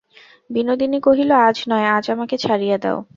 বিনোদিনী 0.49 0.99
কহিল, 1.03 1.31
আজ 1.39 1.57
নয়, 1.67 1.87
আজ 1.87 2.05
আমাকে 2.09 2.35
ছাড়িয়া 2.37 2.77
দাও। 2.77 2.97